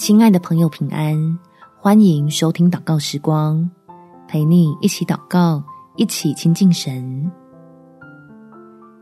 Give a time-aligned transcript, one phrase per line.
[0.00, 1.38] 亲爱的朋友，平安！
[1.78, 3.70] 欢迎收听祷告时光，
[4.26, 5.62] 陪你一起祷告，
[5.94, 7.30] 一起亲近神。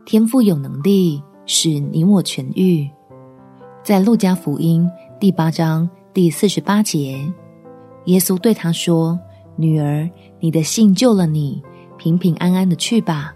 [0.05, 2.85] 天父有能力使你我痊愈。
[3.81, 4.85] 在路加福音
[5.21, 7.25] 第八章第四十八节，
[8.07, 9.17] 耶稣对他说
[9.55, 10.05] ：“女儿，
[10.41, 11.63] 你的信救了你，
[11.97, 13.33] 平平安安的去吧。”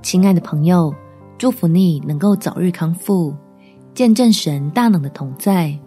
[0.00, 0.94] 亲爱的朋友，
[1.36, 3.34] 祝福你能够早日康复，
[3.94, 5.78] 见证神大能的同在。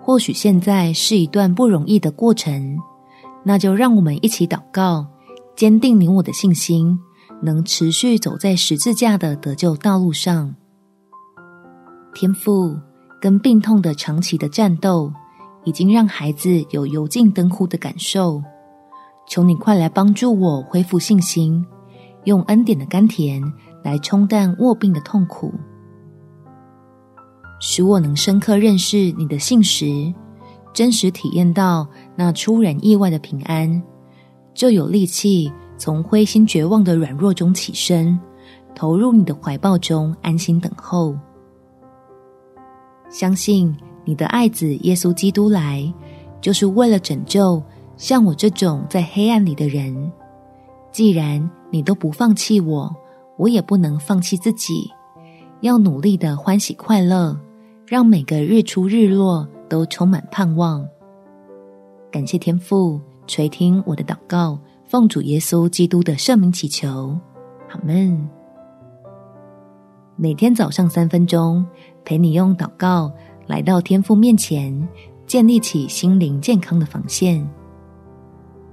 [0.00, 2.78] 或许现在是一段不容易的过程，
[3.42, 5.06] 那就让我们一起祷告，
[5.56, 6.98] 坚定你我的信心，
[7.42, 10.54] 能持续走在十字架的得救道路上。
[12.14, 12.78] 天父
[13.20, 15.12] 跟病痛的长期的战斗，
[15.64, 18.42] 已经让孩子有油尽灯枯的感受。
[19.26, 21.64] 求你快来帮助我恢复信心。
[22.24, 23.42] 用恩典的甘甜
[23.82, 25.52] 来冲淡卧病的痛苦，
[27.66, 30.12] 使我能深刻认识你的信实，
[30.74, 33.82] 真实体验到那出人意外的平安，
[34.52, 38.20] 就有力气从灰心绝望的软弱中起身，
[38.74, 41.16] 投入你的怀抱中安心等候。
[43.08, 45.90] 相信你的爱子耶稣基督来，
[46.42, 47.62] 就是为了拯救
[47.96, 50.12] 像我这种在黑暗里的人。
[50.92, 52.94] 既然你都不放弃我，
[53.38, 54.90] 我也不能放弃自己，
[55.62, 57.34] 要努力的欢喜快乐，
[57.94, 60.84] 让每个日出日落都充满盼望。
[62.10, 67.16] 感谢天父垂听我的祷告，奉主耶稣基督的圣名祈求，
[67.70, 68.28] 阿们。
[70.16, 71.64] 每天早上三分钟，
[72.04, 73.12] 陪你用祷告
[73.46, 74.88] 来到天父面前，
[75.24, 77.48] 建立起心灵健康的防线。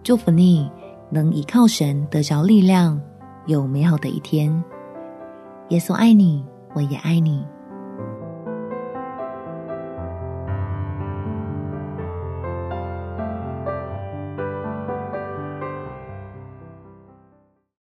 [0.02, 0.68] 祝福你。
[1.12, 3.00] 能依靠神得着力量，
[3.46, 4.64] 有美好的一天。
[5.70, 7.46] 耶稣爱你，我也爱你。